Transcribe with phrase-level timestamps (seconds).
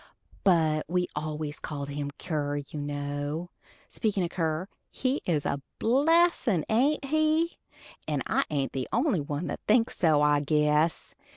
[0.43, 3.51] But we always called him Kier, you know.
[3.87, 7.59] Speakin' o' Kier, he is a blessin', ain't he?
[8.07, 11.13] and I ain't the only one that thinks so, I guess.